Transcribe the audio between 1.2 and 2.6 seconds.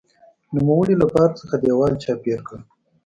څخه دېوال چاپېر کړ.